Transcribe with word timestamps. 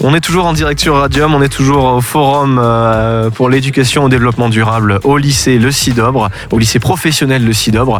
On 0.00 0.14
est 0.14 0.20
toujours 0.20 0.46
en 0.46 0.52
direct 0.52 0.80
sur 0.80 0.96
Radium, 0.96 1.34
on 1.34 1.42
est 1.42 1.48
toujours 1.48 1.84
au 1.84 2.00
forum 2.00 2.60
euh, 2.62 3.30
pour 3.30 3.48
l'éducation 3.48 4.04
au 4.04 4.08
développement 4.08 4.48
durable 4.48 5.00
au 5.04 5.16
lycée 5.16 5.58
Le 5.58 5.70
Cidobre, 5.70 6.28
au 6.50 6.58
lycée 6.58 6.78
professionnel 6.78 7.44
Le 7.44 7.52
Cidobre. 7.52 7.98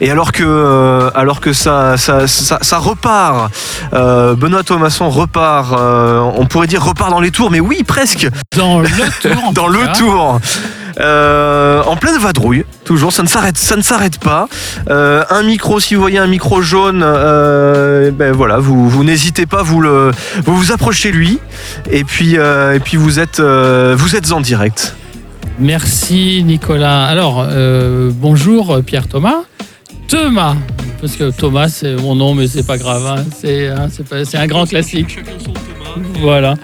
Et 0.00 0.10
alors 0.10 0.32
que, 0.32 0.42
euh, 0.44 1.10
alors 1.14 1.40
que 1.40 1.52
ça, 1.52 1.96
ça, 1.96 2.26
ça, 2.26 2.58
ça 2.60 2.78
repart, 2.78 3.50
euh, 3.94 4.34
Benoît 4.34 4.62
Thomasson 4.62 5.08
repart, 5.10 5.72
on 5.72 6.46
pourrait 6.46 6.66
dire 6.66 6.84
repart 6.84 7.10
dans 7.10 7.20
les 7.20 7.30
tours, 7.30 7.50
mais 7.50 7.60
oui, 7.60 7.82
presque, 7.86 8.28
Dans 8.56 8.80
le 8.80 8.88
tour. 9.20 9.52
dans 9.52 9.68
le 9.68 9.80
tour. 9.96 10.40
Euh, 11.00 11.82
en 11.84 11.96
pleine 11.96 12.18
vadrouille, 12.18 12.64
toujours, 12.84 13.12
ça 13.12 13.22
ne 13.22 13.28
s'arrête, 13.28 13.56
ça 13.56 13.76
ne 13.76 13.82
s'arrête 13.82 14.18
pas. 14.18 14.48
Euh, 14.90 15.22
un 15.30 15.42
micro, 15.42 15.78
si 15.80 15.94
vous 15.94 16.00
voyez 16.00 16.18
un 16.18 16.26
micro 16.26 16.60
jaune, 16.60 17.02
euh, 17.04 18.10
ben 18.10 18.32
voilà, 18.32 18.58
vous, 18.58 18.88
vous 18.88 19.04
n'hésitez 19.04 19.46
pas, 19.46 19.62
vous 19.62 19.80
le, 19.80 20.10
vous 20.44 20.56
vous 20.56 20.72
approchez 20.72 21.12
lui, 21.12 21.38
et 21.90 22.02
puis, 22.04 22.36
euh, 22.36 22.74
et 22.74 22.80
puis 22.80 22.96
vous 22.96 23.20
êtes, 23.20 23.38
euh, 23.40 23.94
vous 23.96 24.16
êtes 24.16 24.32
en 24.32 24.40
direct. 24.40 24.96
Merci 25.60 26.42
Nicolas. 26.44 27.04
Alors, 27.06 27.44
euh, 27.48 28.10
bonjour 28.14 28.80
Pierre 28.84 29.08
Thomas. 29.08 29.42
Thomas, 30.08 30.54
parce 31.00 31.16
que 31.16 31.30
Thomas 31.30 31.68
c'est 31.68 31.94
mon 31.96 32.14
nom, 32.14 32.34
mais 32.34 32.46
c'est 32.48 32.66
pas 32.66 32.78
grave. 32.78 33.04
hein. 33.06 33.24
C'est 33.40 33.68
hein, 33.68 33.88
c'est 33.92 34.08
pas- 34.08 34.24
c'est 34.24 34.38
un 34.38 34.46
grand 34.46 34.66
classique. 34.66 35.18
Voilà. 36.20 36.54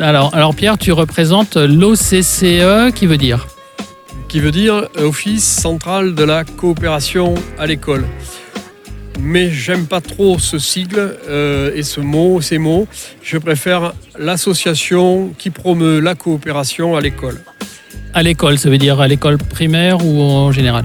Alors, 0.00 0.34
alors 0.34 0.54
Pierre, 0.54 0.78
tu 0.78 0.92
représentes 0.92 1.56
l'OCCE, 1.56 2.92
qui 2.94 3.06
veut 3.06 3.18
dire 3.18 3.46
qui 4.28 4.40
veut 4.40 4.50
dire 4.50 4.88
Office 4.98 5.44
central 5.44 6.14
de 6.14 6.24
la 6.24 6.42
coopération 6.44 7.34
à 7.58 7.66
l'école. 7.66 8.04
Mais 9.20 9.50
j'aime 9.50 9.86
pas 9.86 10.00
trop 10.00 10.38
ce 10.38 10.58
sigle 10.58 11.16
euh, 11.28 11.70
et 11.74 11.82
ce 11.84 12.00
mot, 12.00 12.40
ces 12.40 12.58
mots. 12.58 12.88
Je 13.22 13.38
préfère 13.38 13.94
l'association 14.18 15.32
qui 15.38 15.50
promeut 15.50 16.00
la 16.00 16.14
coopération 16.16 16.96
à 16.96 17.00
l'école. 17.00 17.40
à 18.14 18.22
l'école. 18.22 18.58
Ça 18.58 18.68
veut 18.68 18.78
dire 18.78 19.00
à 19.00 19.06
l'école 19.06 19.38
primaire 19.38 20.04
ou 20.04 20.20
en 20.20 20.50
général 20.50 20.84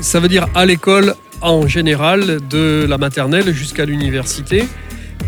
Ça 0.00 0.18
veut 0.18 0.28
dire 0.28 0.48
à 0.54 0.66
l'école 0.66 1.14
en 1.42 1.66
général, 1.66 2.38
de 2.50 2.86
la 2.88 2.98
maternelle 2.98 3.52
jusqu'à 3.54 3.84
l'université. 3.84 4.64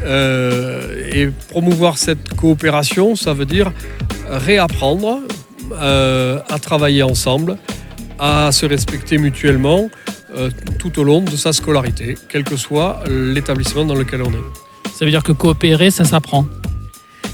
Euh, 0.04 1.10
et 1.12 1.28
promouvoir 1.48 1.98
cette 1.98 2.34
coopération, 2.34 3.14
ça 3.16 3.34
veut 3.34 3.46
dire 3.46 3.72
réapprendre 4.28 5.20
euh, 5.72 6.40
à 6.48 6.58
travailler 6.58 7.02
ensemble, 7.02 7.56
à 8.18 8.50
se 8.52 8.66
respecter 8.66 9.18
mutuellement 9.18 9.90
euh, 10.36 10.50
tout 10.78 10.98
au 10.98 11.04
long 11.04 11.20
de 11.20 11.36
sa 11.36 11.52
scolarité, 11.52 12.16
quel 12.28 12.44
que 12.44 12.56
soit 12.56 13.04
l'établissement 13.08 13.84
dans 13.84 13.94
lequel 13.94 14.22
on 14.22 14.30
est. 14.30 14.90
Ça 14.94 15.04
veut 15.04 15.10
dire 15.10 15.22
que 15.22 15.32
coopérer, 15.32 15.90
ça 15.90 16.04
s'apprend. 16.04 16.46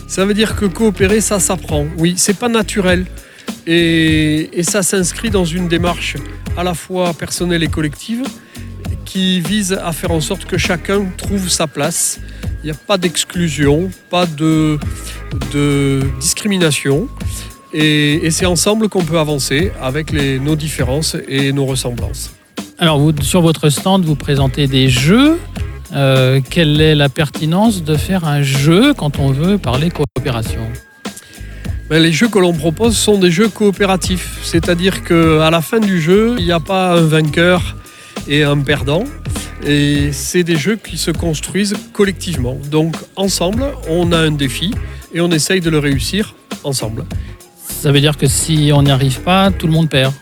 Ça 0.06 0.25
veut 0.25 0.34
dire 0.34 0.56
que 0.56 0.66
coopérer, 0.66 1.20
ça 1.20 1.38
s'apprend. 1.38 1.86
Oui, 1.98 2.14
c'est 2.16 2.36
pas 2.38 2.48
naturel. 2.48 3.06
Et, 3.66 4.58
et 4.58 4.62
ça 4.62 4.82
s'inscrit 4.82 5.30
dans 5.30 5.44
une 5.44 5.69
démarche 5.69 6.16
à 6.56 6.64
la 6.64 6.75
fois 6.75 7.12
personnelle 7.12 7.62
et 7.62 7.69
collective 7.69 8.22
qui 9.05 9.41
vise 9.41 9.72
à 9.72 9.92
faire 9.92 10.10
en 10.10 10.20
sorte 10.20 10.44
que 10.44 10.58
chacun 10.58 11.06
trouve 11.16 11.48
sa 11.48 11.66
place. 11.66 12.20
Il 12.62 12.67
n'y 12.67 12.70
a 12.73 12.75
pas 12.87 12.98
d'exclusion, 12.98 13.91
pas 14.11 14.27
de, 14.27 14.78
de 15.53 16.01
discrimination. 16.20 17.09
Et, 17.73 18.27
et 18.27 18.31
c'est 18.31 18.47
ensemble 18.47 18.89
qu'on 18.89 19.05
peut 19.05 19.19
avancer 19.19 19.70
avec 19.81 20.11
les- 20.11 20.39
nos 20.41 20.56
différences 20.56 21.17
et 21.28 21.53
nos 21.53 21.67
ressemblances. 21.67 22.33
Alors, 22.78 22.98
vous, 22.98 23.12
sur 23.23 23.42
votre 23.42 23.69
stand, 23.70 24.05
vous 24.05 24.17
présentez 24.17 24.67
des 24.67 24.89
jeux. 24.89 25.39
Euh, 25.95 26.41
quelle 26.50 26.81
est 26.81 26.95
la 26.95 27.09
pertinence 27.09 27.83
de 27.83 27.97
faire 27.97 28.25
un 28.27 28.42
jeu 28.42 28.93
quand 28.95 29.19
on 29.19 29.31
veut 29.31 29.56
parler 29.59 29.91
coopération 29.91 30.61
Ben, 31.89 32.03
les 32.03 32.12
jeux 32.12 32.28
que 32.28 32.39
l'on 32.39 32.53
propose 32.53 32.97
sont 32.97 33.19
des 33.19 33.31
jeux 33.31 33.48
coopératifs, 33.48 34.39
c'est-à-dire 34.43 35.03
qu'à 35.05 35.50
la 35.50 35.61
fin 35.62 35.81
du 35.81 36.00
jeu, 36.00 36.34
il 36.39 36.45
n'y 36.45 36.53
a 36.53 36.61
pas 36.61 36.93
un 36.98 37.03
vainqueur 37.03 37.77
et 38.28 38.43
un 38.43 38.59
perdant, 38.59 39.05
et 39.66 40.10
c'est 40.12 40.44
des 40.44 40.56
jeux 40.56 40.76
qui 40.76 40.96
se 40.98 41.10
construisent 41.10 41.74
collectivement. 41.92 42.58
Donc 42.70 42.96
ensemble, 43.16 43.64
on 43.88 44.12
a 44.12 44.19
un 44.19 44.30
défi 44.30 44.72
et 45.14 45.20
on 45.20 45.30
essaye 45.30 45.60
de 45.60 45.70
le 45.70 45.78
réussir 45.78 46.34
ensemble. 46.64 47.04
Ça 47.66 47.92
veut 47.92 48.00
dire 48.00 48.16
que 48.16 48.26
si 48.26 48.70
on 48.74 48.82
n'y 48.82 48.91
arrive 48.91 49.20
pas, 49.20 49.50
tout 49.50 49.66
le 49.66 49.72
monde 49.72 49.88
perd. 49.88 50.12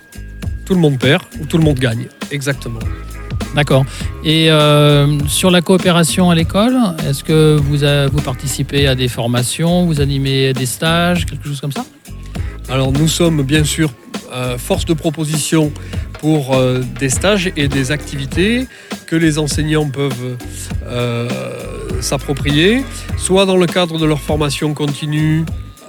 Tout 0.65 0.75
le 0.75 0.81
monde 0.81 0.99
perd 0.99 1.23
ou 1.41 1.47
tout 1.47 1.59
le 1.59 1.65
monde 1.65 1.79
gagne, 1.79 2.07
exactement. 2.31 2.81
D'accord. 3.55 3.87
Et 4.25 4.51
euh, 4.51 5.19
sur 5.29 5.51
la 5.51 5.63
coopération 5.63 6.31
à 6.31 6.35
l'école, 6.35 6.77
est-ce 7.09 7.25
que 7.25 7.57
vous, 7.57 7.85
a- 7.85 8.09
vous 8.09 8.21
participez 8.21 8.87
à 8.87 8.95
des 8.95 9.09
formations, 9.09 9.87
vous 9.87 10.01
animez 10.01 10.53
des 10.53 10.67
stages, 10.67 11.25
quelque 11.25 11.47
chose 11.47 11.61
comme 11.61 11.73
ça? 11.73 11.87
Alors 12.69 12.91
nous 12.93 13.09
sommes 13.09 13.43
bien 13.45 13.63
sûr 13.65 13.91
euh, 14.35 14.59
force 14.59 14.85
de 14.85 14.93
proposition 14.93 15.73
pour 16.27 16.57
euh, 16.57 16.83
des 16.99 17.09
stages 17.09 17.53
et 17.57 17.69
des 17.69 17.93
activités 17.93 18.67
que 19.07 19.15
les 19.15 19.39
enseignants 19.39 19.89
peuvent 19.89 20.37
euh, 20.85 21.29
s'approprier, 22.01 22.83
soit 23.17 23.47
dans 23.47 23.57
le 23.57 23.67
cadre 23.67 23.97
de 23.97 24.05
leur 24.05 24.21
formation 24.21 24.75
continue 24.75 25.45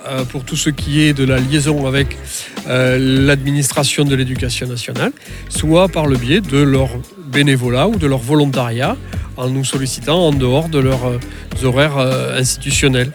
euh, 0.06 0.26
pour 0.26 0.44
tout 0.44 0.56
ce 0.56 0.70
qui 0.70 1.02
est 1.02 1.14
de 1.14 1.24
la 1.24 1.40
liaison 1.40 1.88
avec 1.88 2.20
l'administration 2.68 4.06
de 4.06 4.14
l'éducation 4.14 4.68
nationale, 4.68 5.12
soit 5.50 5.88
par 5.88 6.06
le 6.06 6.18
biais 6.18 6.42
de 6.42 6.60
leur 6.60 6.90
bénévolat 7.26 7.88
ou 7.88 7.96
de 7.96 8.06
leur 8.06 8.20
volontariat 8.20 8.96
en 9.38 9.50
nous 9.50 9.66
sollicitant 9.66 10.20
en 10.20 10.34
dehors 10.34 10.70
de 10.70 10.78
leurs 10.78 11.20
horaires 11.64 11.98
institutionnels. 11.98 13.12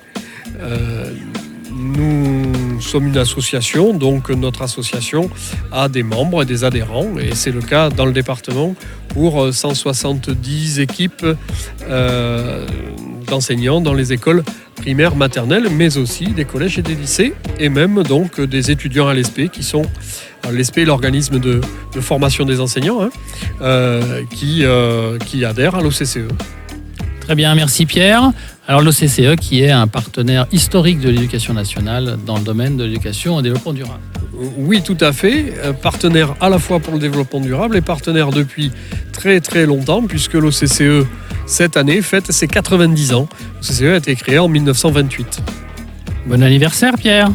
Nous 1.71 2.52
sommes 2.83 3.09
une 3.09 3.19
association, 3.19 3.95
donc 3.95 4.31
notre 4.31 4.63
association 4.63 5.31
a 5.71 5.89
des 5.89 6.03
membres 6.03 6.43
et 6.43 6.47
des 6.47 6.65
adhérents, 6.65 7.19
et 7.19 7.35
c'est 7.35 7.53
le 7.53 7.61
cas 7.61 7.91
dans 7.91 8.07
le 8.07 8.13
département 8.13 8.75
pour 9.09 9.43
euh, 9.43 9.53
170 9.53 10.81
équipes 10.81 11.27
euh, 11.89 12.67
d'enseignants 13.27 13.81
dans 13.81 13.95
les 13.95 14.13
écoles 14.13 14.43
primaires, 14.77 15.17
maternelles, 15.17 15.69
mais 15.71 15.97
aussi 15.97 16.27
des 16.27 16.45
collèges 16.45 16.79
et 16.79 16.83
des 16.83 16.95
lycées, 16.95 17.35
et 17.59 17.69
même 17.69 18.03
donc 18.03 18.41
des 18.41 18.71
étudiants 18.71 19.09
à 19.09 19.15
l'ESP 19.15 19.51
qui 19.51 19.63
sont 19.63 19.85
l'ESP 20.51 20.79
l'organisme 20.79 21.39
de, 21.39 21.61
formation 22.01 22.45
des 22.45 22.61
enseignants 22.61 23.03
hein, 23.03 23.11
euh, 23.61 24.23
qui, 24.31 24.65
euh, 24.65 25.19
qui 25.19 25.45
adhère 25.45 25.75
à 25.75 25.83
l'OCCE. 25.83 26.19
Très 27.21 27.35
bien, 27.37 27.55
merci 27.55 27.87
Pierre. 27.87 28.33
Alors 28.69 28.81
l'OCCE 28.81 29.37
qui 29.41 29.63
est 29.63 29.71
un 29.71 29.89
partenaire 29.89 30.47
historique 30.53 31.01
de 31.01 31.09
l'éducation 31.09 31.53
nationale 31.53 32.17
dans 32.25 32.37
le 32.39 32.45
domaine 32.45 32.77
de 32.77 32.85
l'éducation 32.85 33.35
et 33.35 33.39
au 33.39 33.43
développement 33.43 33.73
durable. 33.73 34.01
Oui, 34.57 34.83
tout 34.83 34.97
à 35.01 35.13
fait. 35.13 35.55
Euh, 35.59 35.73
Partenaire 35.73 36.35
à 36.41 36.49
la 36.49 36.59
fois 36.59 36.79
pour 36.79 36.93
le 36.95 37.01
développement 37.01 37.41
durable 37.41 37.77
et 37.77 37.81
partenaire 37.81 38.31
depuis 38.31 38.71
très 39.13 39.41
très 39.41 39.67
longtemps, 39.67 40.03
puisque 40.03 40.35
l'OCCE, 40.35 41.07
cette 41.47 41.77
année, 41.77 42.03
fête 42.03 42.31
ses 42.31 42.47
90 42.47 43.15
ans. 43.15 43.29
L'OCCE 43.57 43.83
a 43.83 43.97
été 43.97 44.15
créé 44.15 44.39
en 44.39 44.49
1928. 44.49 45.43
Bon 46.27 46.41
anniversaire 46.43 46.95
Pierre 46.97 47.31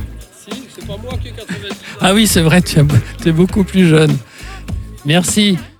Si, 0.50 0.64
c'est 0.74 0.88
pas 0.88 0.96
moi 1.02 1.14
qui 1.22 1.28
ai 1.28 1.32
90 1.32 1.76
Ah 2.00 2.14
oui, 2.14 2.26
c'est 2.26 2.42
vrai, 2.42 2.62
tu 2.62 2.80
es 2.80 3.32
beaucoup 3.32 3.66
plus 3.66 3.86
jeune. 3.86 4.16
Merci. 5.06 5.58